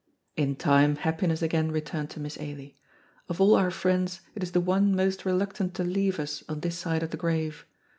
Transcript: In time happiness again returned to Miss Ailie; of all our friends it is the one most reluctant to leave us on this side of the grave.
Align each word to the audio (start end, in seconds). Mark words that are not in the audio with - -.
In 0.35 0.55
time 0.55 0.95
happiness 0.95 1.43
again 1.43 1.71
returned 1.71 2.09
to 2.09 2.19
Miss 2.19 2.35
Ailie; 2.39 2.75
of 3.29 3.39
all 3.39 3.53
our 3.53 3.69
friends 3.69 4.21
it 4.33 4.41
is 4.41 4.51
the 4.51 4.59
one 4.59 4.95
most 4.95 5.25
reluctant 5.25 5.75
to 5.75 5.83
leave 5.83 6.19
us 6.19 6.43
on 6.49 6.61
this 6.61 6.75
side 6.79 7.03
of 7.03 7.11
the 7.11 7.17
grave. 7.21 7.67